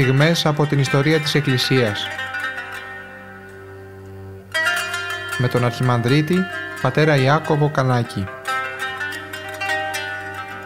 [0.00, 2.06] στιγμές από την ιστορία της Εκκλησίας.
[5.38, 6.36] Με τον Αρχιμανδρίτη,
[6.82, 8.24] πατέρα Ιάκωβο Κανάκη.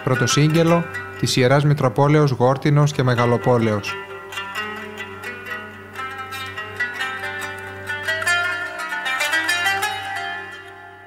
[0.05, 0.85] Πρωτοσύγγελο
[1.19, 3.95] της Ιεράς Μητροπόλεως Γόρτινος και Μεγαλοπόλεως.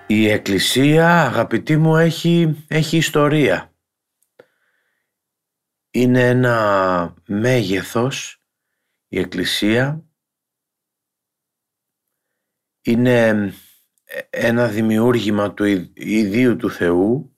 [0.07, 3.72] Η Εκκλησία, αγαπητοί μου, έχει, έχει ιστορία.
[5.95, 8.41] Είναι ένα μέγεθος
[9.07, 10.05] η Εκκλησία.
[12.81, 13.53] Είναι
[14.29, 17.37] ένα δημιούργημα του ιδίου του Θεού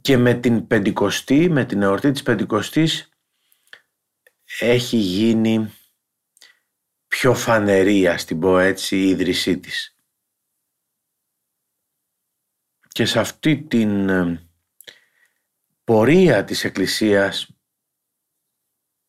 [0.00, 3.08] και με την Πεντηκοστή, με την εορτή της Πεντηκοστής
[4.58, 5.72] έχει γίνει
[7.06, 9.96] πιο φανερή, ας την πω έτσι, η ίδρυσή της.
[12.88, 14.48] Και σε αυτή την ε,
[15.84, 17.56] πορεία της Εκκλησίας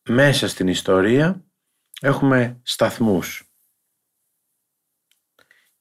[0.08, 1.46] μέσα στην ιστορία
[2.00, 3.50] έχουμε σταθμούς.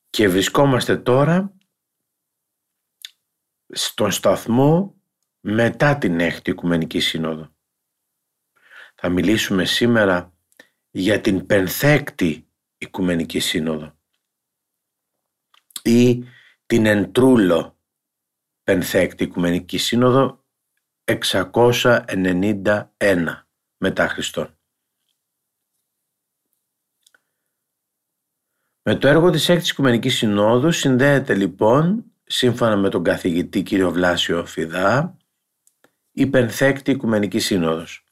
[0.10, 1.58] Και βρισκόμαστε τώρα
[3.68, 5.02] στον σταθμό
[5.40, 7.56] μετά την έκτη Οικουμενική Σύνοδο.
[8.96, 10.34] Θα μιλήσουμε σήμερα
[10.92, 14.00] για την πενθέκτη Οικουμενική Σύνοδο
[15.84, 16.24] ή
[16.66, 17.80] την εντρούλο
[18.64, 20.45] Πενθέκτη Οικουμενική Σύνοδο
[21.06, 22.86] 691
[23.78, 24.58] μετά Χριστόν.
[28.82, 34.46] Με το έργο της Έκτης Οικουμενικής Συνόδου συνδέεται λοιπόν, σύμφωνα με τον καθηγητή κύριο Βλάσιο
[34.46, 35.18] Φιδά,
[36.12, 38.04] η Πενθέκτη Οικουμενική Σύνοδος,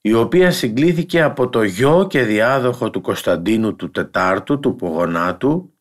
[0.00, 5.77] η οποία συγκλήθηκε από το γιο και διάδοχο του Κωνσταντίνου του Τετάρτου, του Πογονάτου,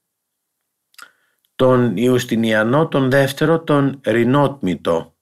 [1.58, 5.16] τον Ιουστινιανό τον δεύτερο τον Ρινότμητο.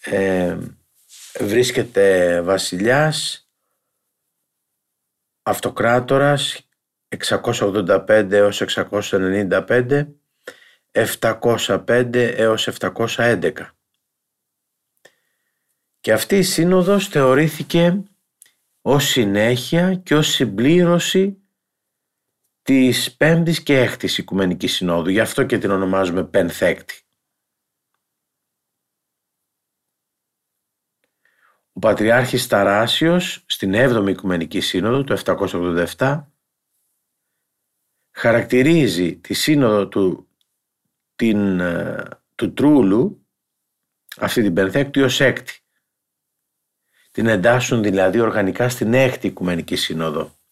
[0.00, 0.58] Ε,
[1.40, 3.48] βρίσκεται βασιλιάς
[5.42, 6.68] αυτοκράτορας
[7.08, 10.06] 685 έως 695
[10.90, 13.52] 705 έως 711
[16.00, 18.02] και αυτή η σύνοδος θεωρήθηκε
[18.80, 21.43] ως συνέχεια και ως συμπλήρωση
[22.64, 27.02] της πέμπτης και έκτης Οικουμενικής Συνόδου, γι' αυτό και την ονομάζουμε Πενθέκτη.
[31.72, 35.12] Ο Πατριάρχης Ταράσιος στην 7η Οικουμενική Σύνοδο του
[35.96, 36.24] 787
[38.10, 40.28] χαρακτηρίζει τη σύνοδο του,
[41.14, 43.26] την, ε, του Τρούλου,
[44.16, 45.58] αυτή την Πενθέκτη ως έκτη.
[47.10, 50.42] Την εντάσσουν δηλαδή οργανικά στην έκτη Οικουμενική Σύνοδο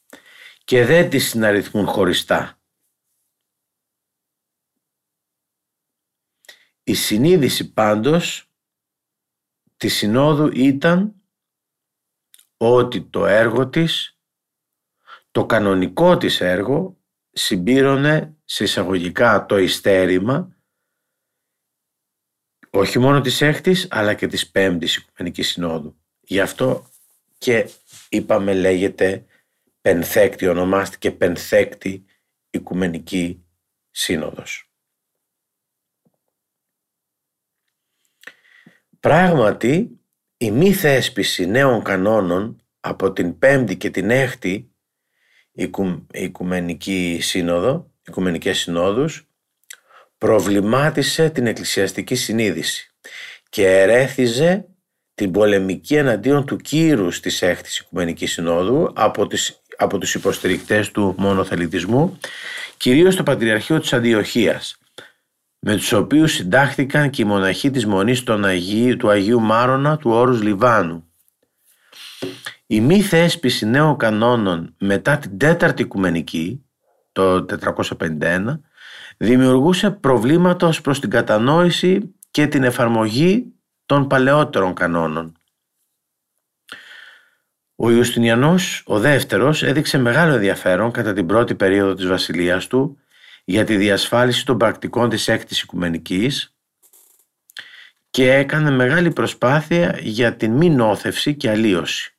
[0.65, 2.61] και δεν τις συναριθμούν χωριστά.
[6.83, 8.51] Η συνείδηση πάντως
[9.77, 11.23] της Συνόδου ήταν
[12.57, 14.19] ότι το έργο της,
[15.31, 17.01] το κανονικό της έργο
[17.33, 20.57] συμπήρωνε σε εισαγωγικά το ιστέρημα
[22.71, 25.97] όχι μόνο της έκτης αλλά και της πέμπτης Οικουμενικής Συνόδου.
[26.21, 26.91] Γι' αυτό
[27.39, 27.71] και
[28.09, 29.27] είπαμε λέγεται
[29.83, 32.05] Πενθέκτη, ονομάστηκε Πενθέκτη
[32.51, 33.45] Οικουμενική
[33.91, 34.73] Σύνοδος.
[39.01, 40.01] Πράγματι,
[40.37, 44.73] η μη θέσπιση νέων κανόνων από την Πέμπτη και την Έκτη
[46.13, 49.29] Οικουμενική Σύνοδο, Οικουμενικές Συνόδους,
[50.19, 52.95] προβλημάτισε την εκκλησιαστική συνείδηση
[53.49, 54.67] και ερέθιζε
[55.15, 61.15] την πολεμική εναντίον του κύρους της Έκτης Οικουμενικής Συνόδου από τις από τους υποστηρικτές του
[61.19, 62.19] μονοθελητισμού,
[62.77, 64.77] κυρίως το Πατριαρχείο της Αντιοχίας,
[65.59, 68.23] με τους οποίους συντάχθηκαν και οι μοναχοί της Μονής
[68.99, 71.07] του Αγίου Μάρονα του όρους Λιβάνου.
[72.67, 76.65] Η μη θέσπιση νέων κανόνων μετά την τέταρτη οικουμενική,
[77.13, 78.61] το 451,
[79.17, 83.53] δημιουργούσε προβλήματα ως προς την κατανόηση και την εφαρμογή
[83.87, 85.37] των παλαιότερων κανόνων.
[87.85, 92.99] Ο Ιουστινιανός, ο δεύτερος, έδειξε μεγάλο ενδιαφέρον κατά την πρώτη περίοδο της βασιλείας του
[93.45, 96.55] για τη διασφάλιση των πρακτικών της έκτης οικουμενικής
[98.11, 102.15] και έκανε μεγάλη προσπάθεια για την μη νόθευση και αλλίωση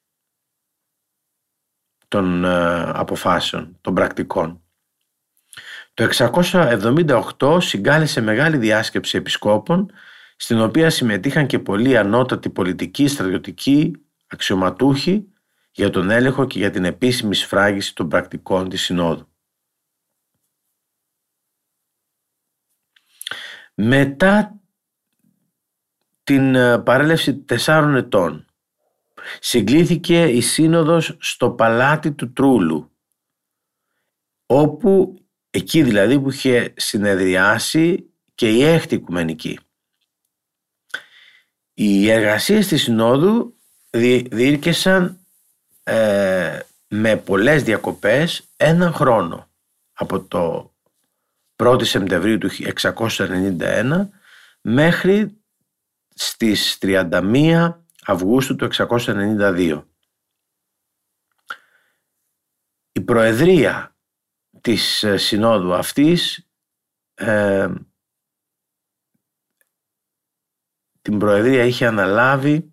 [2.08, 4.62] των ε, αποφάσεων, των πρακτικών.
[5.94, 6.10] Το
[7.40, 9.92] 678 συγκάλεσε μεγάλη διάσκεψη επισκόπων
[10.36, 13.92] στην οποία συμμετείχαν και πολλοί ανώτατοι πολιτικοί, στρατιωτικοί,
[14.28, 15.28] αξιωματούχοι
[15.76, 19.28] για τον έλεγχο και για την επίσημη σφράγιση των πρακτικών της Συνόδου.
[23.74, 24.62] Μετά
[26.24, 28.46] την ε, παρέλευση τεσσάρων ετών
[29.40, 32.92] συγκλήθηκε η σύνοδος στο παλάτι του Τρούλου
[34.46, 35.18] όπου
[35.50, 39.60] εκεί δηλαδή που είχε συνεδριάσει και η έκτη οικουμενική.
[41.74, 43.56] Οι εργασίες της Συνόδου
[44.30, 45.23] διήρκεσαν
[45.84, 49.50] ε, με πολλές διακοπές έναν χρόνο
[49.94, 50.74] από το
[51.56, 52.50] 1η Σεπτεμβρίου του
[52.82, 54.08] 691
[54.62, 55.42] μέχρι
[56.16, 57.74] στις 31
[58.06, 59.84] Αυγούστου του 692.
[62.92, 63.96] Η Προεδρία
[64.62, 66.48] της ε, Συνόδου αυτής
[67.14, 67.74] ε,
[71.02, 72.73] την Προεδρία είχε αναλάβει ο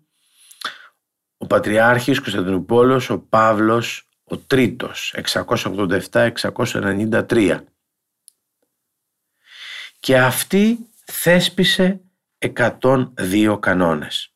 [1.51, 5.15] Πατριάρχης Κωνσταντινούπολος ο Παύλος ο Τρίτος
[6.11, 7.59] 687-693
[9.99, 12.01] και αυτή θέσπισε
[12.37, 14.33] 102 κανόνες.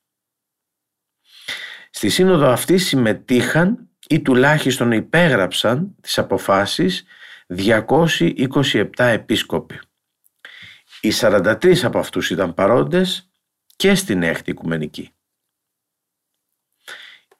[1.90, 7.04] Στη σύνοδο αυτή συμμετείχαν ή τουλάχιστον υπέγραψαν τις αποφάσεις
[7.48, 9.80] 227 επίσκοποι.
[11.02, 13.30] Οι 43 από αυτούς ήταν παρόντες
[13.76, 15.15] και στην έκτη οικουμενική.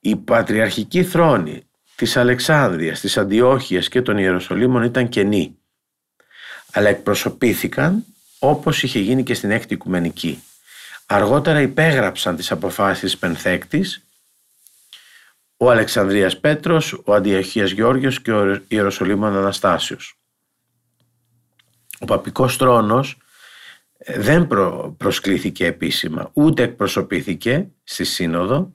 [0.06, 5.58] Η πατριαρχική θρόνη της Αλεξάνδρειας, της Αντιόχειας και των Ιεροσολύμων ήταν κενή,
[6.72, 8.06] αλλά εκπροσωπήθηκαν
[8.40, 10.44] όπως είχε γίνει και στην έκτη οικουμενική.
[11.06, 14.06] Αργότερα υπέγραψαν τις αποφάσεις Πενθέκτης
[15.58, 20.20] ο Αλεξανδρίας Πέτρος, ο Αντιοχίας Γεώργιος και ο Ιεροσολύμων Αναστάσιος.
[22.00, 23.18] Ο παπικός τρόνος
[23.98, 24.48] ε, δεν
[24.98, 28.75] προσκλήθηκε επίσημα, ούτε εκπροσωπήθηκε στη Σύνοδο,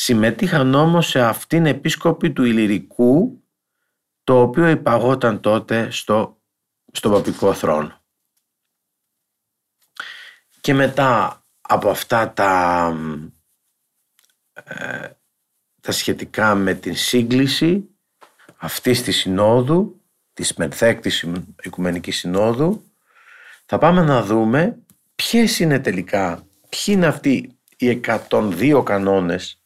[0.00, 3.42] συμμετείχαν όμως σε αυτήν επίσκοπη του Ηλυρικού,
[4.24, 6.40] το οποίο υπαγόταν τότε στο,
[6.92, 8.02] στο παπικό θρόνο.
[10.60, 12.96] Και μετά από αυτά τα,
[14.52, 15.08] ε,
[15.80, 17.88] τα σχετικά με την σύγκληση
[18.56, 20.00] αυτής της συνόδου,
[20.32, 21.26] της Μενθέκτης
[21.62, 22.84] Οικουμενικής Συνόδου,
[23.66, 24.78] θα πάμε να δούμε
[25.14, 28.00] ποιες είναι τελικά, ποιοι είναι αυτοί οι
[28.30, 29.62] 102 κανόνες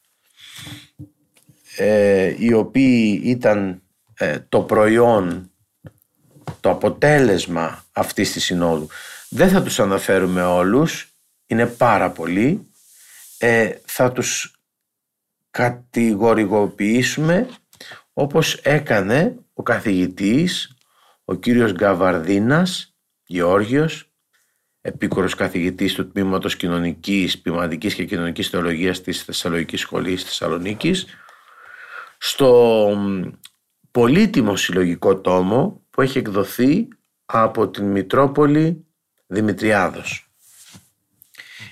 [1.77, 3.81] ε, οι οποίοι ήταν
[4.13, 5.51] ε, το προϊόν,
[6.59, 8.87] το αποτέλεσμα αυτής της συνόδου.
[9.29, 11.13] Δεν θα τους αναφέρουμε όλους,
[11.45, 12.67] είναι πάρα πολλοί.
[13.37, 14.55] Ε, θα τους
[15.51, 17.47] κατηγορηγοποιήσουμε
[18.13, 20.75] όπως έκανε ο καθηγητής,
[21.25, 24.11] ο κύριος Γκαβαρδίνας, Γεώργιος,
[24.81, 31.05] επίκορος καθηγητής του Τμήματος Κοινωνικής, Ποιηματικής και Κοινωνικής Θεολογίας της Θεσσαλονικής Σχολής Θεσσαλονίκης,
[32.25, 32.97] στο
[33.91, 36.87] πολύτιμο συλλογικό τόμο που έχει εκδοθεί
[37.25, 38.85] από την Μητρόπολη
[39.27, 40.31] Δημητριάδος.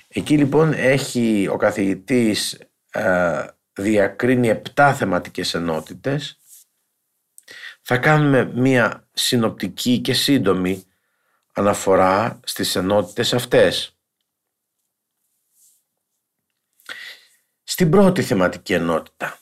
[0.08, 2.60] Εκεί λοιπόν έχει ο καθηγητής
[2.90, 6.40] ε, διακρίνει επτά θεματικές ενότητες.
[7.82, 10.84] Θα κάνουμε μία συνοπτική και σύντομη
[11.52, 13.96] αναφορά στις ενότητες αυτές.
[17.62, 19.41] Στην πρώτη θεματική ενότητα.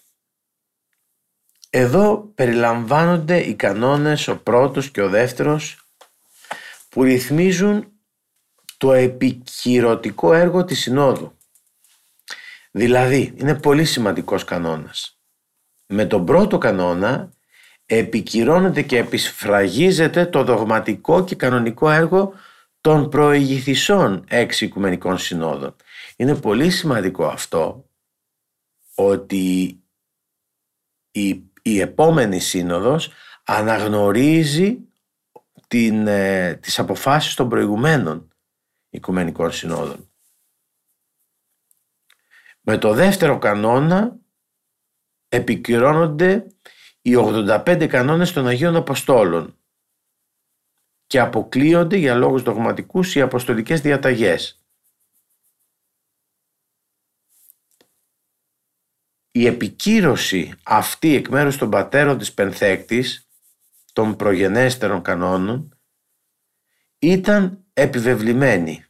[1.71, 5.87] Εδώ περιλαμβάνονται οι κανόνες ο πρώτος και ο δεύτερος
[6.89, 7.93] που ρυθμίζουν
[8.77, 11.37] το επικυρωτικό έργο της Συνόδου.
[12.71, 15.19] Δηλαδή, είναι πολύ σημαντικός κανόνας.
[15.87, 17.33] Με τον πρώτο κανόνα
[17.87, 22.35] επικυρώνεται και επισφραγίζεται το δογματικό και κανονικό έργο
[22.81, 25.77] των προηγηθισών έξι οικουμενικών συνόδων.
[26.17, 27.91] Είναι πολύ σημαντικό αυτό
[28.95, 29.75] ότι
[31.11, 33.11] η, η επόμενη σύνοδος
[33.45, 34.79] αναγνωρίζει
[35.69, 38.29] την, ε, τις αποφάσεις των προηγουμένων
[38.91, 40.11] οικουμενικών συνόδων.
[42.61, 44.17] Με το δεύτερο κανόνα
[45.29, 46.47] επικυρώνονται
[47.03, 49.59] οι 85 κανόνες των Αγίων Αποστόλων
[51.07, 54.60] και αποκλείονται για λόγους δογματικούς οι αποστολικές διαταγές.
[59.31, 63.29] Η επικύρωση αυτή εκ μέρους των πατέρων της Πενθέκτης,
[63.93, 65.79] των προγενέστερων κανόνων,
[66.99, 68.85] ήταν επιβεβλημένη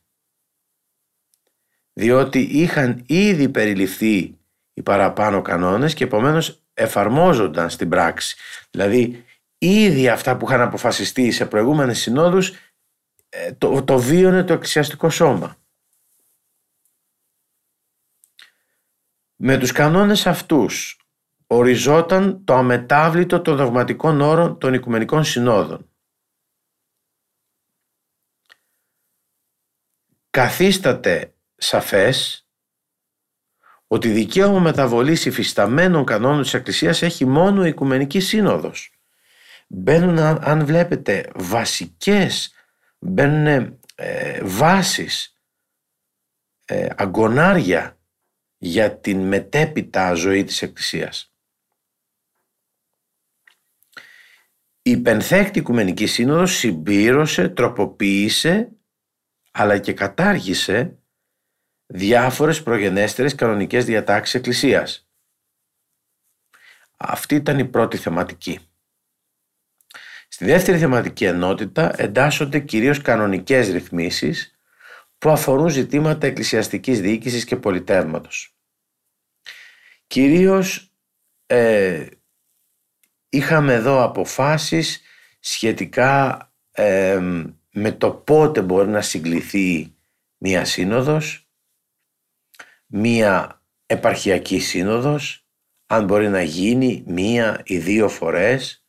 [1.92, 4.38] διότι είχαν ήδη περιληφθεί
[4.72, 8.36] οι παραπάνω κανόνες και επομένως εφαρμόζονταν στην πράξη.
[8.70, 9.24] Δηλαδή
[9.58, 12.52] ήδη αυτά που είχαν αποφασιστεί σε προηγούμενες συνόδους
[13.28, 15.56] ε, το, το βίωνε το εκκλησιαστικό σώμα.
[19.42, 21.00] Με τους κανόνες αυτούς
[21.46, 25.90] οριζόταν το αμετάβλητο των δογματικών όρων των Οικουμενικών Συνόδων.
[30.30, 32.46] Καθίσταται σαφές
[33.86, 38.92] ότι δικαίωμα μεταβολής υφισταμένων κανόνων της Εκκλησίας έχει μόνο η Οικουμενική Σύνοδος.
[39.68, 42.54] Μπαίνουν, αν βλέπετε, βασικές,
[42.98, 45.36] μπαίνουν ε, βάσεις,
[46.64, 47.94] ε, αγκονάρια
[48.62, 51.34] για την μετέπειτα ζωή της Εκκλησίας.
[54.82, 58.72] Η Πενθέκτη Οικουμενική Σύνοδος συμπήρωσε, τροποποίησε
[59.50, 60.98] αλλά και κατάργησε
[61.86, 65.08] διάφορες προγενέστερες κανονικές διατάξεις Εκκλησίας.
[66.96, 68.58] Αυτή ήταν η πρώτη θεματική.
[70.28, 74.59] Στη δεύτερη θεματική ενότητα εντάσσονται κυρίως κανονικές ρυθμίσεις
[75.20, 78.56] που αφορούν ζητήματα εκκλησιαστικής διοίκησης και πολιτεύματος.
[80.06, 80.94] Κυρίως
[81.46, 82.06] ε,
[83.28, 85.02] είχαμε εδώ αποφάσεις
[85.40, 86.38] σχετικά
[86.70, 87.20] ε,
[87.72, 89.96] με το πότε μπορεί να συγκληθεί
[90.36, 91.50] μία σύνοδος,
[92.86, 95.46] μία επαρχιακή σύνοδος,
[95.86, 98.84] αν μπορεί να γίνει μία ή δύο φορές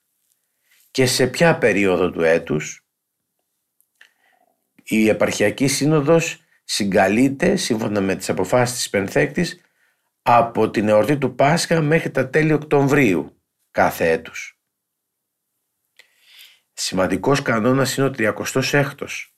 [0.92, 2.81] και σε ποια περίοδο του έτους.
[4.84, 9.62] Η επαρχιακή σύνοδος συγκαλείται σύμφωνα με τις αποφάσεις της Πενθέκτης
[10.22, 14.60] από την εορτή του Πάσχα μέχρι τα τέλη Οκτωβρίου κάθε έτους.
[16.74, 19.34] Σημαντικός κανόνας είναι ο 36ος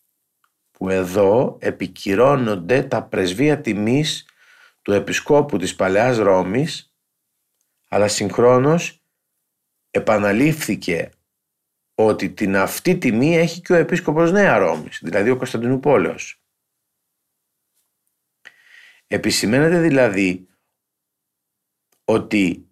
[0.72, 4.28] που εδώ επικυρώνονται τα πρεσβεία τιμής
[4.82, 6.94] του Επισκόπου της Παλαιάς Ρώμης
[7.94, 9.04] αλλά συγχρόνως
[9.92, 11.10] επαναλήφθηκε
[11.96, 16.44] ότι την αυτή τιμή έχει και ο Επίσκοπος Νέα Ρώμης, δηλαδή ο Κωνσταντινούπολεος.
[19.08, 20.48] Επισημαίνεται δηλαδή
[22.06, 22.68] ότι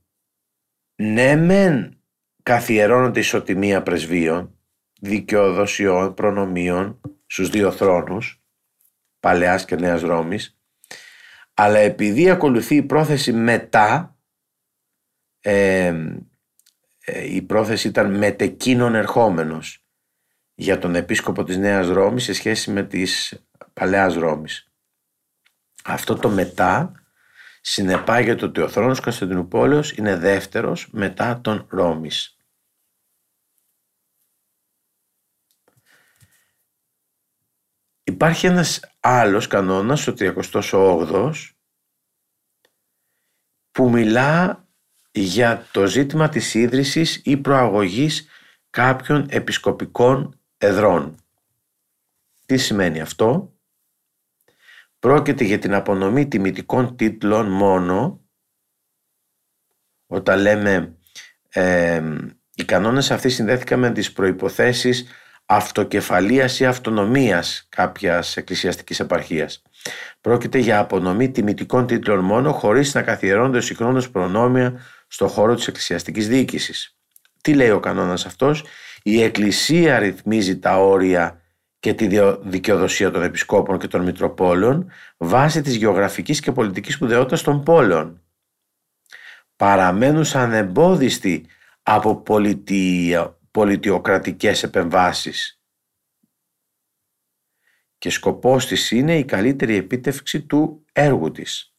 [0.96, 2.01] ναι μεν
[2.44, 4.60] καθιερώνονται ισοτιμία πρεσβείων,
[5.01, 8.44] δικαιοδοσιών, προνομίων στους δύο θρόνους,
[9.20, 10.60] Παλαιάς και Νέας Ρώμης,
[11.54, 14.18] αλλά επειδή ακολουθεί η πρόθεση μετά,
[15.40, 16.18] ε,
[17.13, 19.86] η πρόθεση ήταν μετεκίνων ερχόμενος
[20.56, 24.72] για τον επίσκοπο της Νέας Ρώμης σε σχέση με της Παλαιάς Ρώμης.
[25.84, 26.91] Αυτό το μετά
[27.62, 32.36] συνεπάγεται ότι ο θρόνος Κωνσταντινούπολεως είναι δεύτερος μετά τον Ρώμης.
[38.03, 41.51] Υπάρχει ένας άλλος κανόνας, ο 38ος,
[43.72, 44.61] που μιλά
[45.12, 48.27] για το ζήτημα της ίδρυσης ή προαγωγής
[48.70, 51.15] κάποιων επισκοπικών εδρών.
[52.46, 53.56] Τι σημαίνει αυτό;
[55.01, 58.22] Πρόκειται για την απονομή τιμητικών τίτλων μόνο
[60.08, 60.98] όταν λέμε
[61.50, 62.03] ε,
[62.53, 65.08] οι κανόνες αυτοί συνδέθηκαν με τις προϋποθέσεις
[65.53, 69.62] αυτοκεφαλίας ή αυτονομίας κάποιας εκκλησιαστικής επαρχίας.
[70.22, 76.27] Πρόκειται για απονομή τιμητικών τίτλων μόνο χωρίς να καθιερώνονται συγχρόνως προνόμια στο χώρο της εκκλησιαστικής
[76.27, 76.98] διοίκησης.
[77.41, 78.63] Τι λέει ο κανόνας αυτός;
[79.03, 81.41] Η Εκκλησία ρυθμίζει τα όρια
[81.79, 82.08] και τη
[82.41, 88.22] δικαιοδοσία των επισκόπων και των μητροπόλεων βάσει της γεωγραφικής και πολιτικής σπουδαιότητας των πόλεων.
[89.55, 91.46] Παραμένουν ανεμπόδιστοι
[91.84, 93.15] από πολιτι...
[93.51, 95.62] πολιτιοκρατικές επεμβάσεις
[98.01, 101.75] και σκοπός της είναι η καλύτερη επίτευξη του έργου της.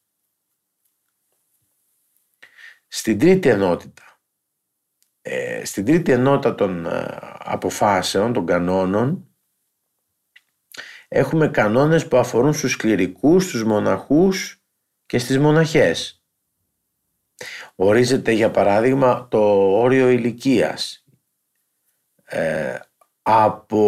[2.89, 4.21] Στην τρίτη ενότητα,
[5.23, 9.37] ε, στην τρίτη ενότητα των ε, αποφάσεων, των κανόνων,
[11.09, 14.63] έχουμε κανόνες που αφορούν στους κληρικούς, στους μοναχούς
[15.07, 16.25] και στις μοναχές.
[17.75, 19.39] Ορίζεται για παράδειγμα το
[19.81, 21.02] όριο ηλικίας.
[22.35, 22.79] Ε,
[23.23, 23.83] από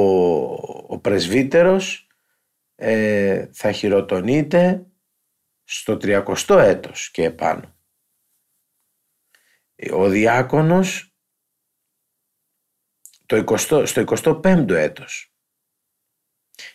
[0.89, 2.09] ο πρεσβύτερος
[2.75, 4.87] ε, θα χειροτονείται
[5.65, 7.79] στο 30ο έτος και επάνω.
[9.93, 11.15] Ο διάκονος
[13.27, 15.35] το 20, στο 25ο έτος.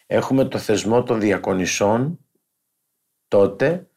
[0.05, 2.25] Έχουμε το θεσμό των διακονισών
[3.27, 3.89] τότε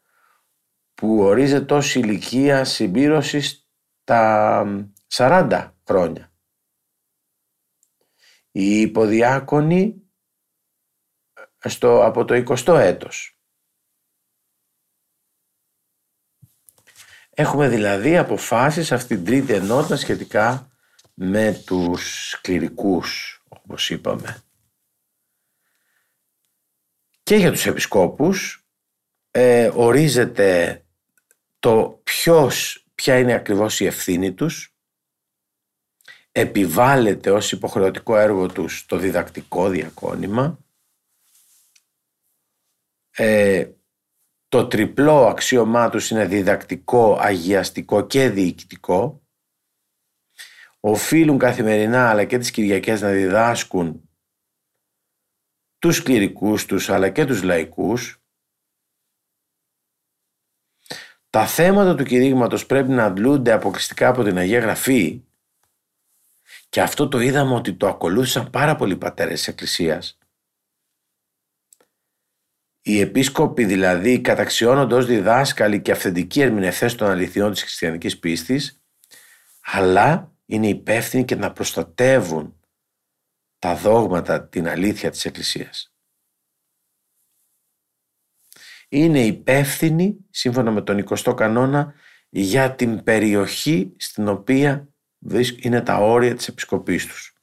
[0.94, 3.70] που ορίζεται ως ηλικία συμπήρωσης
[4.04, 4.64] τα
[5.14, 6.31] 40 χρόνια.
[8.52, 10.02] Οι υποδιάκονοι
[11.58, 13.36] στο, από το 20ο έτος.
[17.30, 20.70] Έχουμε δηλαδή αποφάσεις αυτή την τρίτη ενότητα σχετικά
[21.14, 24.42] με τους κληρικούς, όπως είπαμε
[27.22, 28.66] και για τους επισκόπους
[29.30, 30.84] ε, ορίζεται
[31.58, 34.71] το ποιος, ποια είναι ακριβώς η ευθύνη τους
[36.32, 40.58] επιβάλλεται ως υποχρεωτικό έργο τους το διδακτικό διακόνημα
[43.16, 43.72] ε,
[44.48, 49.22] το τριπλό αξίωμά τους είναι διδακτικό, αγιαστικό και διοικητικό.
[50.80, 54.10] Οφείλουν καθημερινά αλλά και τις Κυριακές να διδάσκουν
[55.78, 58.22] τους κληρικούς τους αλλά και τους λαϊκούς.
[61.30, 65.24] Τα θέματα του κηρύγματος πρέπει να αντλούνται αποκλειστικά από την Αγία Γραφή
[66.72, 70.18] και αυτό το είδαμε ότι το ακολούθησαν πάρα πολλοί πατέρες της Εκκλησίας.
[72.82, 78.82] Οι επίσκοποι δηλαδή καταξιώνονται ως διδάσκαλοι και αυθεντικοί ερμηνευτές των αληθιών της χριστιανικής πίστης,
[79.60, 82.60] αλλά είναι υπεύθυνοι και να προστατεύουν
[83.58, 85.94] τα δόγματα, την αλήθεια της Εκκλησίας.
[88.88, 91.94] Είναι υπεύθυνοι, σύμφωνα με τον 20ο κανόνα,
[92.28, 94.91] για την περιοχή στην οποία
[95.62, 97.36] είναι τα όρια της επισκοπής τους.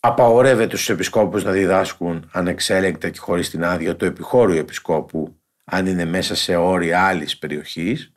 [0.00, 6.04] Απαγορεύεται στους επισκόπους να διδάσκουν ανεξέλεγκτα και χωρίς την άδεια το επιχώριο επισκόπου αν είναι
[6.04, 8.12] μέσα σε όρια άλλης περιοχής.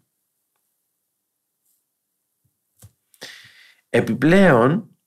[3.89, 4.97] Επιπλέον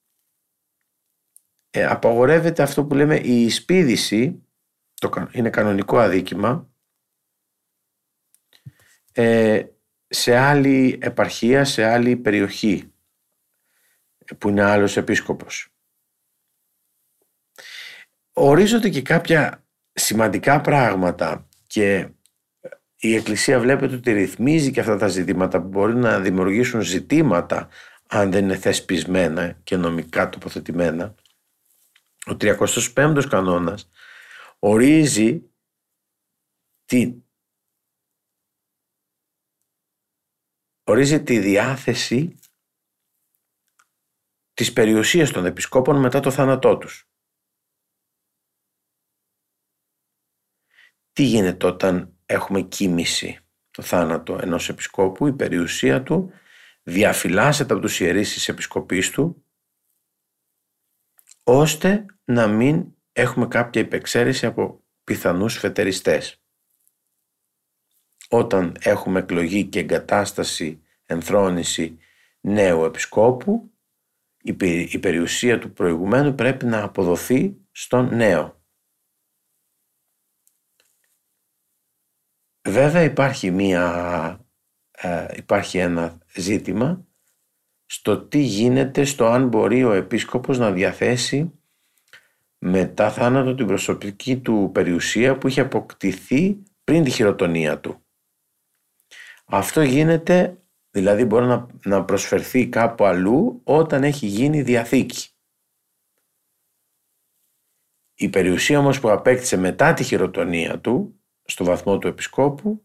[1.70, 4.48] ε, απαγορεύεται αυτό που λέμε η εισπίδηση,
[4.94, 6.72] το, είναι κανονικό αδίκημα,
[9.12, 9.66] ε,
[10.14, 12.92] σε άλλη επαρχία, σε άλλη περιοχή
[14.38, 15.68] που είναι άλλος επίσκοπος.
[18.32, 22.08] Ορίζονται και κάποια σημαντικά πράγματα και
[22.96, 27.68] η Εκκλησία βλέπετε ότι ρυθμίζει και αυτά τα ζητήματα που μπορεί να δημιουργήσουν ζητήματα
[28.06, 31.14] αν δεν είναι θεσπισμένα και νομικά τοποθετημένα.
[32.26, 33.90] Ο 35ος κανόνας
[34.58, 35.42] ορίζει
[36.84, 37.23] τι
[40.84, 42.38] ορίζει τη διάθεση
[44.54, 47.08] της περιουσίας των επισκόπων μετά το θάνατό τους.
[51.12, 53.38] Τι γίνεται όταν έχουμε κοίμηση
[53.70, 56.32] το θάνατο ενός επισκόπου, η περιουσία του
[56.82, 59.44] διαφυλάσσεται από τους ιερείς της επισκοπής του
[61.44, 66.43] ώστε να μην έχουμε κάποια υπεξαίρεση από πιθανούς φετεριστές
[68.36, 71.98] όταν έχουμε εκλογή και εγκατάσταση, ενθρόνηση
[72.40, 73.70] νέου επισκόπου,
[74.90, 78.62] η περιουσία του προηγουμένου πρέπει να αποδοθεί στον νέο.
[82.68, 84.46] Βέβαια υπάρχει, μία,
[84.90, 87.06] ε, υπάρχει ένα ζήτημα
[87.86, 91.58] στο τι γίνεται στο αν μπορεί ο επίσκοπος να διαθέσει
[92.58, 98.03] μετά θάνατο την προσωπική του περιουσία που είχε αποκτηθεί πριν τη χειροτονία του.
[99.44, 105.28] Αυτό γίνεται, δηλαδή μπορεί να, να προσφερθεί κάπου αλλού όταν έχει γίνει διαθήκη.
[108.14, 112.84] Η περιουσία όμως που απέκτησε μετά τη χειροτονία του, στο βαθμό του επισκόπου,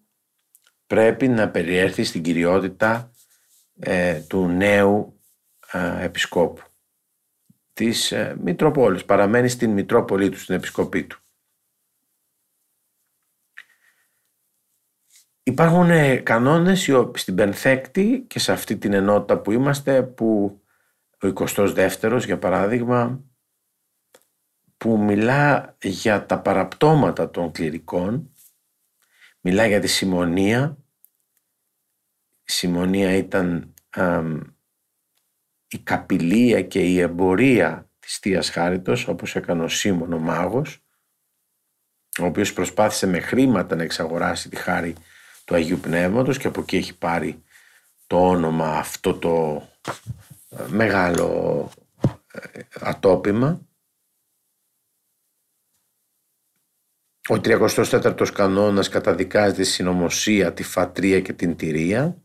[0.88, 3.12] πρέπει να περιέρθει στην κυριότητα
[3.80, 5.20] ε, του νέου
[5.72, 6.62] ε, επισκόπου
[7.74, 9.06] της ε, Μητροπόλης.
[9.06, 11.22] Παραμένει στην Μητρόπολη του, στην επισκοπή του.
[15.50, 20.62] Υπάρχουν ε, κανόνες στην Πενθέκτη και σε αυτή την ενότητα που είμαστε που
[21.22, 23.24] ο 22ος για παράδειγμα
[24.78, 28.34] που μιλά για τα παραπτώματα των κληρικών
[29.42, 30.78] μιλά για τη συμμονία.
[32.44, 33.74] Η συμμονία ήταν
[35.68, 40.84] η καπηλεία και η εμπορία της Θείας Χάριτος όπως έκανε ο Σίμων ο Μάγος
[42.20, 44.96] ο οποίος προσπάθησε με χρήματα να εξαγοράσει τη χάρη
[45.50, 47.44] του Αγίου Πνεύματος και από εκεί έχει πάρει
[48.08, 49.64] το όνομα αυτό το
[50.50, 51.70] ε, μεγάλο
[52.32, 53.68] ε, ατόπιμα.
[57.30, 62.22] Ο 34ος κανόνας καταδικάζει τη συνωμοσία, τη φατρία και την τηρία.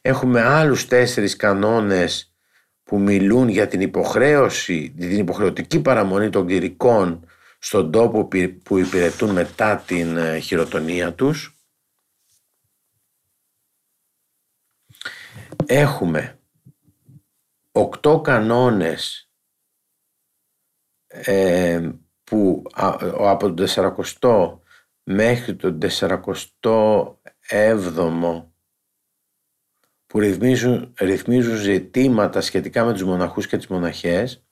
[0.00, 2.34] Έχουμε άλλους τέσσερις κανόνες
[2.82, 7.27] που μιλούν για την υποχρέωση, την υποχρεωτική παραμονή των κληρικών
[7.58, 8.28] στον τόπο
[8.62, 11.52] που υπηρετούν μετά την ε, χειροτονία τους.
[15.66, 16.40] Έχουμε
[17.72, 19.30] οκτώ κανόνες
[21.06, 21.90] ε,
[22.24, 22.62] που
[23.18, 24.58] από τον 40
[25.02, 27.02] μέχρι τον 47ο
[30.06, 34.47] που ρυθμίζουν, ρυθμίζουν ζητήματα σχετικά με τους μοναχούς και τις μοναχές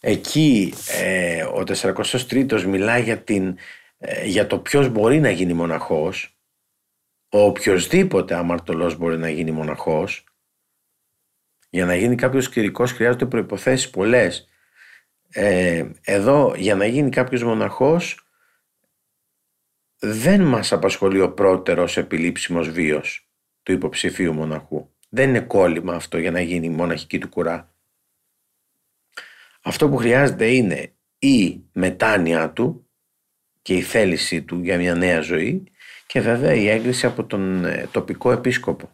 [0.00, 3.56] Εκεί ε, ο 43ος μιλάει για, την,
[3.98, 6.36] ε, για το ποιος μπορεί να γίνει μοναχός.
[7.28, 10.24] Ο οποιοδήποτε αμαρτωλός μπορεί να γίνει μοναχός.
[11.70, 14.48] Για να γίνει κάποιος κηρικός χρειάζονται προϋποθέσεις πολλές.
[15.28, 18.26] Ε, εδώ για να γίνει κάποιος μοναχός
[19.98, 23.28] δεν μας απασχολεί ο πρώτερος επιλήψιμος βίος
[23.62, 24.90] του υποψηφίου μοναχού.
[25.08, 27.75] Δεν είναι κόλλημα αυτό για να γίνει η μοναχική του κουρά.
[29.66, 32.90] Αυτό που χρειάζεται είναι η μετάνοια του
[33.62, 35.72] και η θέλησή του για μια νέα ζωή
[36.06, 38.90] και βέβαια η έγκριση από τον ε, τοπικό επίσκοπο.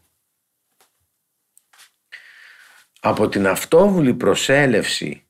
[3.01, 5.27] Από την αυτόβουλη προσέλευση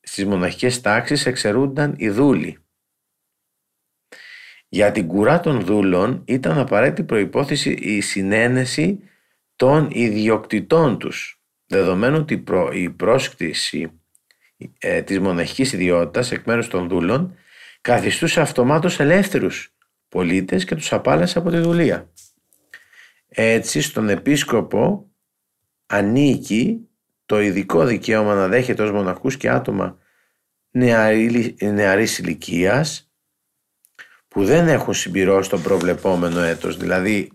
[0.00, 2.58] στις μοναχικές τάξεις εξαιρούνταν οι δούλοι.
[4.68, 9.00] Για την κουρά των δούλων ήταν απαραίτητη προϋπόθεση η συνένεση
[9.56, 13.98] των ιδιοκτητών τους, δεδομένου ότι η πρόσκτηση
[14.78, 17.36] ε, της μοναχικής ιδιότητας εκ μέρους των δούλων
[17.80, 19.74] καθιστούσε αυτομάτως ελεύθερους
[20.08, 22.10] πολίτες και τους απάλασε από τη δουλεία.
[23.28, 25.10] Έτσι στον επίσκοπο
[25.86, 26.88] ανήκει
[27.26, 29.98] το ειδικό δικαίωμα να δέχεται ως μοναχούς και άτομα
[30.70, 33.12] νεαρή, νεαρής ηλικίας
[34.28, 36.76] που δεν έχουν συμπληρώσει τον προβλεπόμενο έτος.
[36.76, 37.30] Δηλαδή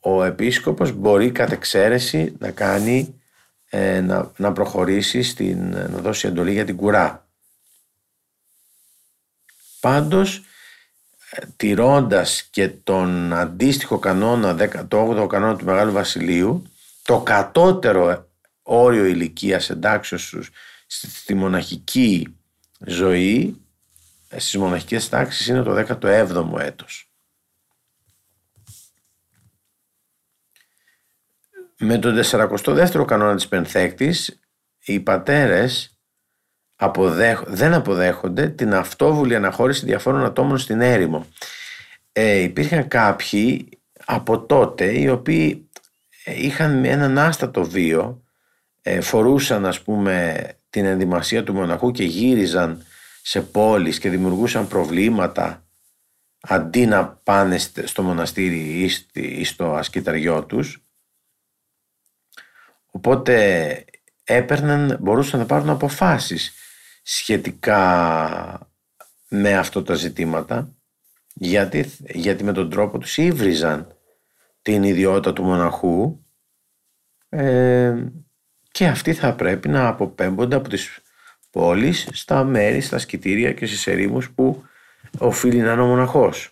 [0.00, 3.20] ο επίσκοπος μπορεί κατ' εξαίρεση να κάνει
[3.78, 7.28] ε, να, να προχωρήσεις στην, να δώσεις εντολή για την κουρά.
[9.80, 10.42] Πάντως
[11.30, 14.56] ε, τηρώντας και τον αντίστοιχο κανόνα,
[14.88, 16.62] το 18ο κανόνα του Μεγάλου Βασιλείου,
[17.02, 18.28] το κατώτερο
[18.62, 20.34] όριο ηλικίας εντάξεως
[20.86, 22.36] στη μοναχική
[22.86, 23.60] ζωή,
[24.28, 27.05] ε, στις μοναχικές τάξεις είναι το 17ο έτος.
[31.78, 34.40] Με τον 42ο κανόνα της Πενθέκτης,
[34.84, 35.98] οι πατέρες
[37.46, 41.26] δεν αποδέχονται την αυτόβουλη αναχώρηση διαφόρων ατόμων στην έρημο.
[42.12, 43.68] Ε, υπήρχαν κάποιοι
[44.04, 45.70] από τότε οι οποίοι
[46.24, 48.22] είχαν έναν άστατο βίο,
[48.82, 52.84] ε, φορούσαν ας πούμε την ενδυμασία του μοναχού και γύριζαν
[53.22, 55.64] σε πόλεις και δημιουργούσαν προβλήματα
[56.40, 60.85] αντί να πάνε στο μοναστήρι ή στο ασκηταριό τους
[62.96, 63.84] Οπότε
[64.24, 66.52] έπαιρναν, μπορούσαν να πάρουν αποφάσεις
[67.02, 68.70] σχετικά
[69.28, 70.74] με αυτό τα ζητήματα
[71.34, 73.96] γιατί, γιατί με τον τρόπο τους ήβριζαν
[74.62, 76.24] την ιδιότητα του μοναχού
[77.28, 78.04] ε,
[78.70, 80.98] και αυτοί θα πρέπει να αποπέμπονται από τις
[81.50, 84.64] πόλεις στα μέρη, στα σκητήρια και στις ερήμους που
[85.18, 86.50] οφείλει να είναι ο μοναχός.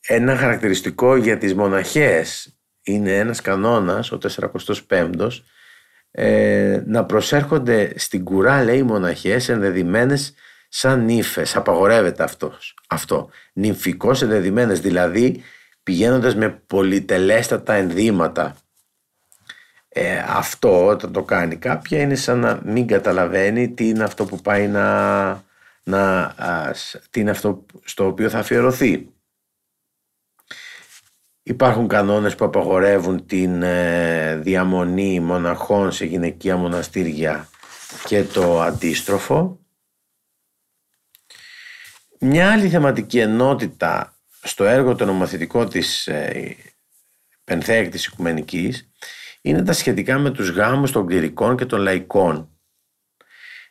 [0.00, 2.53] Ένα χαρακτηριστικό για τις μοναχές
[2.84, 5.44] είναι ένας κανόνας, ο 45ος,
[6.10, 10.34] ε, να προσέρχονται στην κουρά, λέει, οι μοναχές ενδεδειμένες
[10.68, 11.56] σαν νύφες.
[11.56, 13.28] Απαγορεύεται αυτός, αυτό.
[13.52, 15.42] Νυμφικός ενδεδειμένες, δηλαδή
[15.82, 18.56] πηγαίνοντας με πολυτελέστατα ενδύματα.
[19.88, 24.40] Ε, αυτό όταν το κάνει κάποια είναι σαν να μην καταλαβαίνει τι είναι αυτό που
[24.40, 25.28] πάει να,
[25.82, 26.34] να
[27.10, 29.13] τι είναι αυτό στο οποίο θα αφιερωθεί.
[31.46, 37.48] Υπάρχουν κανόνες που απαγορεύουν την ε, διαμονή μοναχών σε γυναικεία μοναστήρια
[38.04, 39.58] και το αντίστροφο.
[42.20, 46.56] Μια άλλη θεματική ενότητα στο έργο το νομοθετικό της ε,
[47.44, 48.90] Πενθέκτης Οικουμενικής
[49.40, 52.48] είναι τα σχετικά με τους γάμους των κληρικών και των λαϊκών.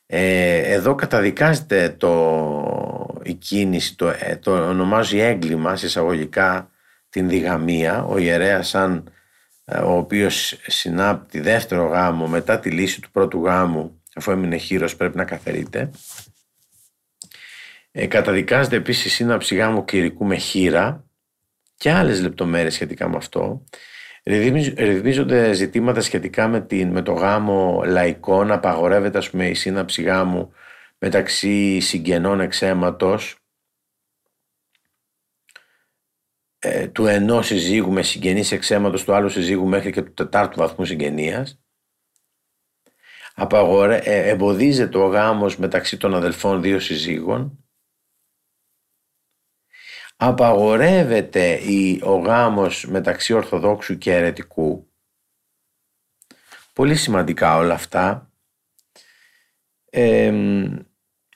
[0.05, 6.71] Ε, εδώ καταδικάζεται το, η κίνηση, το, ε, το ονομάζει έγκλημα εισαγωγικά
[7.13, 9.11] την διγαμία, ο ιερέας σαν
[9.65, 14.95] ε, ο οποίος συνάπτει δεύτερο γάμο μετά τη λύση του πρώτου γάμου αφού έμεινε χείρος
[14.95, 15.91] πρέπει να καθερείται
[17.91, 21.03] ε, καταδικάζεται επίσης η σύναψη γάμου κληρικού με χείρα
[21.77, 23.63] και άλλες λεπτομέρειες σχετικά με αυτό.
[24.23, 30.51] Ρυθμίζονται ζητήματα σχετικά με, την, με το γάμο λαϊκών απαγορεύεται ας πούμε η σύναψη γάμου
[30.97, 33.42] μεταξύ συγγενών εξαίματος
[36.65, 40.85] ε, του ενός συζύγου με συγγενείς εξαίματος του άλλου συζύγου μέχρι και του τετάρτου βαθμού
[40.85, 41.61] συγγενείας.
[43.35, 47.65] Απαγορε, ε, εμποδίζεται ο γάμος μεταξύ των αδελφών δύο συζύγων.
[50.15, 54.91] Απαγορεύεται η, ο γάμος μεταξύ Ορθοδόξου και Ερετικού.
[56.73, 58.31] Πολύ σημαντικά όλα αυτά.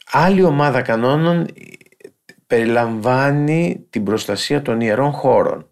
[0.06, 1.48] άλλη ομάδα κανόνων
[2.48, 5.72] περιλαμβάνει την προστασία των ιερών χώρων.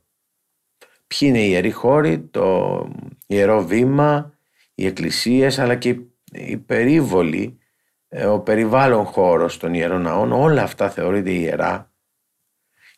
[1.07, 2.87] Ποιοι είναι οι ιεροί χώροι, το
[3.27, 4.33] ιερό βήμα,
[4.75, 5.99] οι εκκλησίες αλλά και
[6.31, 7.59] η περίβολη,
[8.07, 11.93] ε, ο περιβάλλον χώρος των ιερών ναών, όλα αυτά θεωρείται ιερά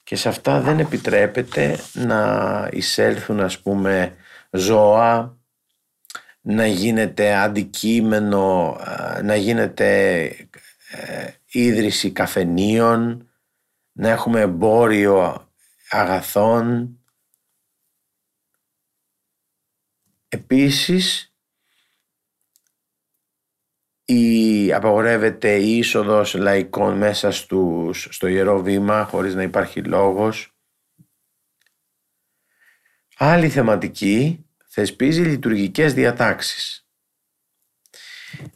[0.07, 4.15] και σε αυτά δεν επιτρέπεται να εισέλθουν ας πούμε
[4.51, 5.37] ζώα,
[6.41, 8.77] να γίνεται αντικείμενο,
[9.23, 10.21] να γίνεται
[10.91, 13.26] ε, ίδρυση καφενείων,
[13.97, 15.49] να έχουμε εμπόριο
[15.89, 16.91] αγαθών.
[20.27, 21.36] Επίσης,
[24.05, 30.57] η, απαγορεύεται η είσοδος λαϊκών μέσα στους, στο Ιερό Βήμα χωρίς να υπάρχει λόγος.
[33.17, 36.88] Άλλη θεματική θεσπίζει λειτουργικές διατάξεις.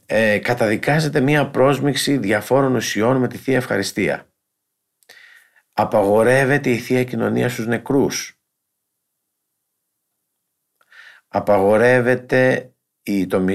[0.06, 4.31] Ε, καταδικάζεται μία πρόσμιξη διαφόρων ουσιών με τη Θεία Ευχαριστία.
[5.82, 8.40] Απαγορεύεται η Θεία Κοινωνία στους νεκρούς.
[11.28, 12.72] Απαγορεύεται
[13.04, 13.46] η, το,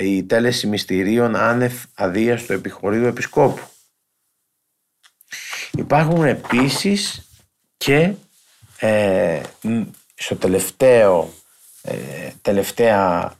[0.00, 3.62] η τέλεση μυστηρίων άνευ αδείας στο επιχωρείο επισκόπου.
[5.72, 7.28] Υπάρχουν επίσης
[7.76, 8.14] και
[8.78, 9.42] ε,
[10.14, 11.32] στο τελευταίο
[11.82, 13.32] ε, τελευταία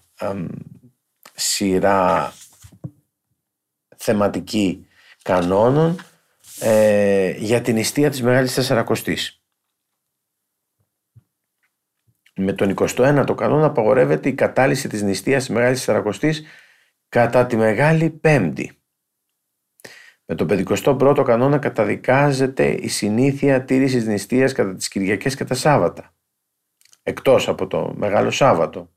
[1.35, 2.35] σειρά
[3.96, 4.87] θεματική
[5.22, 6.05] κανόνων
[6.60, 9.44] ε, για την νηστεία της Μεγάλης Τεσσαρακοστής.
[12.36, 16.42] Με τον 21ο κανόνα απαγορεύεται η κατάλυση της νηστείας της Μεγάλης Τεσσαρακοστής
[17.08, 18.82] κατά τη Μεγάλη Πέμπτη.
[20.24, 26.14] Με τον 51ο κανόνα καταδικάζεται η συνήθεια τήρησης νηστείας κατά τις Κυριακές και τα Σάββατα
[27.02, 28.90] εκτός από το Μεγάλο Σάββατο.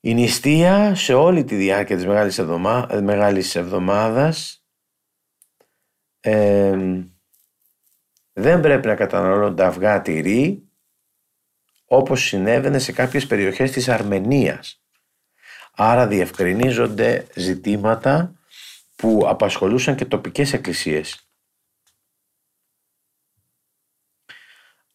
[0.00, 4.66] Η νηστεία σε όλη τη διάρκεια της Μεγάλης, Εβδομά, μεγάλης Εβδομάδας
[8.32, 10.68] δεν πρέπει να καταναλώνονται αυγά τυρί
[11.84, 14.82] όπως συνέβαινε σε κάποιες περιοχές της Αρμενίας.
[15.72, 18.34] Άρα διευκρινίζονται ζητήματα
[18.96, 21.28] που απασχολούσαν και τοπικές εκκλησίες.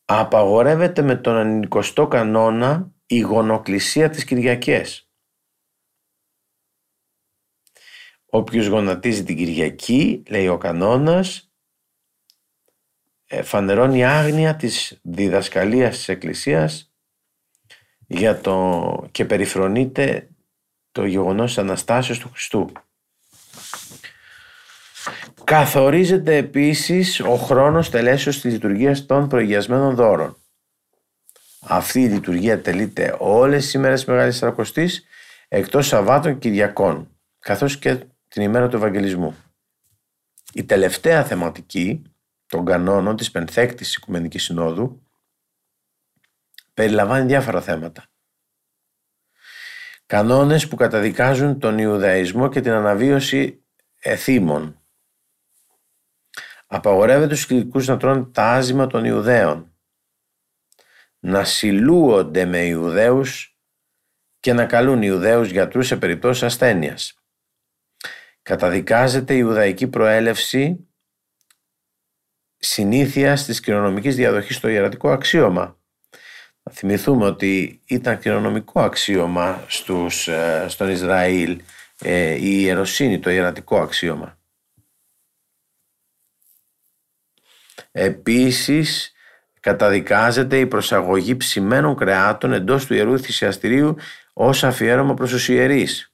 [0.06, 5.08] απαγορεύεται με τον ανικοστό κανόνα η γονοκλησία της Κυριακές.
[8.26, 11.52] Όποιος γονατίζει την Κυριακή, λέει ο κανόνας,
[13.26, 16.94] ε, φανερώνει άγνοια της διδασκαλίας της Εκκλησίας
[18.08, 19.08] για το...
[19.12, 20.30] και περιφρονείται
[20.92, 22.72] το γεγονός της Αναστάσεως του Χριστού.
[25.44, 30.43] Καθορίζεται επίσης ο χρόνος τελέσεως της λειτουργίας των προηγιασμένων δώρων.
[31.68, 35.06] Αυτή η λειτουργία τελείται όλες τις ημέρες της Μεγάλης Σαρακοστής
[35.48, 37.96] εκτός Σαββάτων Κυριακών, καθώς και
[38.28, 39.36] την ημέρα του Ευαγγελισμού.
[40.54, 42.02] Η τελευταία θεματική
[42.46, 45.04] των κανόνων της Πενθέκτης Οικουμενικής Συνόδου
[46.74, 48.06] περιλαμβάνει διάφορα θέματα.
[50.06, 53.64] Κανόνες που καταδικάζουν τον Ιουδαϊσμό και την αναβίωση
[54.00, 54.84] εθήμων
[56.68, 59.73] Απαγορεύεται στους κληρικούς να τρώνε τα άζημα των Ιουδαίων,
[61.26, 63.58] να συλλούονται με Ιουδαίους
[64.40, 67.14] και να καλούν Ιουδαίους γιατρούς σε περιπτώσεις ασθένειας.
[68.42, 70.88] Καταδικάζεται η Ιουδαϊκή προέλευση
[72.58, 75.80] συνήθεια της κοινωνικής διαδοχής στο ιερατικό αξίωμα.
[76.64, 81.62] Να θυμηθούμε ότι ήταν κοινωνικό αξίωμα στους, ε, στον Ισραήλ
[82.00, 84.40] ε, η ιεροσύνη, το ιερατικό αξίωμα.
[87.92, 89.13] Επίσης
[89.64, 93.96] καταδικάζεται η προσαγωγή ψημένων κρεάτων εντός του Ιερού Θυσιαστηρίου
[94.34, 96.14] ως αφιέρωμα προς τους ιερείς.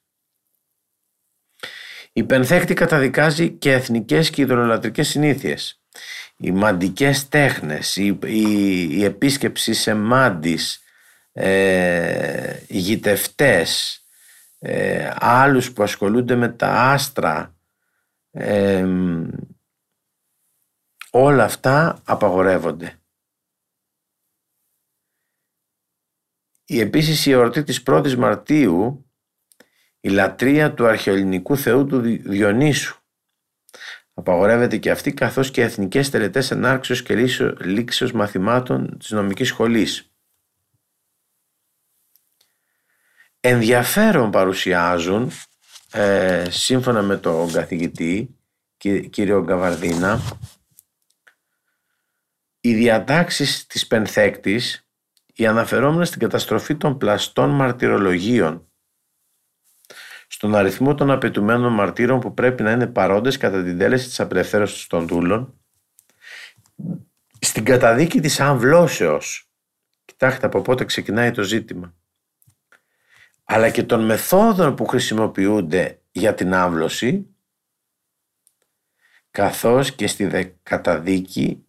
[2.13, 5.81] Η Πενθέκτη καταδικάζει και εθνικές και ιδρολατρικές συνήθειες.
[6.38, 10.81] Οι μαντικές τέχνες, η, η, επίσκεψη σε μάντις,
[11.31, 14.01] ε, οι γητευτές,
[14.59, 17.55] ε, άλλους που ασχολούνται με τα άστρα,
[18.31, 18.85] ε,
[21.12, 22.98] Όλα αυτά απαγορεύονται.
[26.71, 29.10] Η επίσης η εορτή της 1ης Μαρτίου,
[29.99, 32.97] η λατρεία του αρχαιοελληνικού θεού του Διονύσου.
[34.13, 37.15] Απαγορεύεται και αυτή καθώς και εθνικές τελετές ενάρξεως και
[37.60, 40.13] λήξεως μαθημάτων της νομικής σχολής.
[43.39, 45.32] Ενδιαφέρον παρουσιάζουν,
[45.91, 48.39] ε, σύμφωνα με τον καθηγητή
[49.10, 50.21] κύριο Γκαβαρδίνα,
[52.60, 54.88] οι διατάξεις της πενθέκτης,
[55.39, 58.71] οι αναφερόμενες στην καταστροφή των πλαστών μαρτυρολογίων,
[60.28, 64.88] στον αριθμό των απαιτουμένων μαρτύρων που πρέπει να είναι παρόντες κατά την τέλεση της απελευθέρωσης
[64.88, 65.60] των δούλων,
[67.39, 69.52] στην καταδίκη της αμβλώσεως,
[70.06, 71.95] κοιτάξτε από πότε ξεκινάει το ζήτημα,
[73.43, 77.36] αλλά και των μεθόδων που χρησιμοποιούνται για την άμβλωση,
[79.32, 81.65] καθώς και στη καταδίκη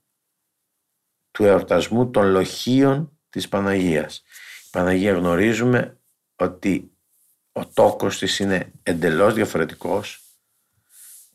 [1.30, 4.16] του εορτασμού των λοχίων της Παναγίας.
[4.66, 5.98] Η Παναγία γνωρίζουμε
[6.36, 6.90] ότι
[7.52, 10.22] ο τόκος της είναι εντελώς διαφορετικός,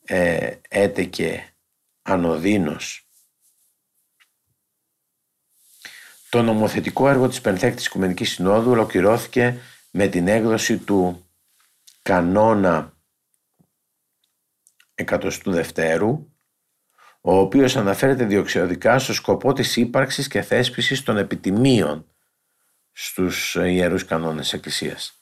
[0.06, 1.56] ε, έτεκε
[2.02, 3.08] ανωδίνος.
[6.30, 9.60] Το νομοθετικό έργο της Πενθέκτης Οικουμενικής Συνόδου ολοκληρώθηκε
[9.92, 11.30] με την έκδοση του
[12.02, 12.94] κανόνα
[14.96, 16.35] εκατοστού δευτέρου
[17.28, 22.08] ο οποίος αναφέρεται διοξιοδικά στο σκοπό της ύπαρξης και θέσπισης των επιτιμίων
[22.92, 25.20] στους ιερούς κανόνες της Εκκλησίας.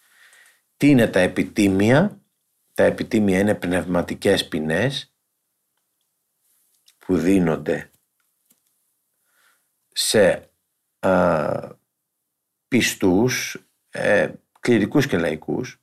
[0.78, 2.22] Τι είναι τα επιτίμια;
[2.74, 5.14] Τα επιτίμια είναι πνευματικές ποινές
[6.98, 7.92] που δίνονται
[9.88, 10.50] σε
[11.00, 11.78] α,
[12.68, 13.58] πιστούς,
[13.90, 15.82] ε, κληρικούς και λαϊκούς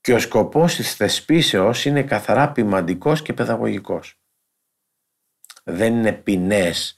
[0.00, 4.21] και ο σκοπός της θεσπίσεως είναι καθαρά ποιμαντικός και παιδαγωγικός
[5.62, 6.96] δεν είναι ποινές,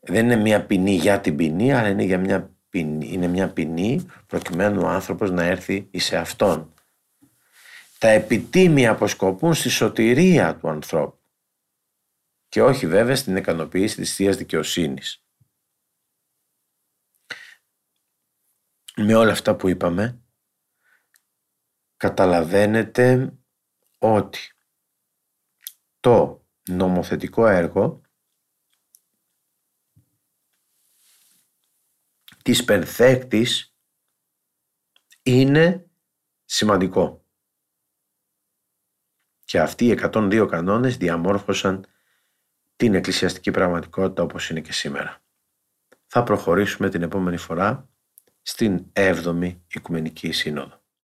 [0.00, 4.06] δεν είναι μια ποινή για την ποινή, αλλά είναι, για μια ποινή, είναι μια ποινή
[4.26, 6.74] προκειμένου ο άνθρωπος να έρθει σε αυτόν.
[7.98, 11.18] Τα επιτίμια αποσκοπούν στη σωτηρία του ανθρώπου
[12.48, 15.24] και όχι βέβαια στην ικανοποίηση της Θείας Δικαιοσύνης.
[18.96, 20.22] Με όλα αυτά που είπαμε,
[21.96, 23.32] καταλαβαίνετε
[23.98, 24.52] ότι
[26.00, 28.00] το νομοθετικό έργο
[32.42, 33.76] της Πενθέκτης
[35.22, 35.90] είναι
[36.44, 37.24] σημαντικό.
[39.44, 41.86] Και αυτοί οι 102 κανόνες διαμόρφωσαν
[42.76, 45.22] την εκκλησιαστική πραγματικότητα όπως είναι και σήμερα.
[46.06, 47.88] Θα προχωρήσουμε την επόμενη φορά
[48.42, 50.83] στην 7η Οικουμενική Σύνοδο.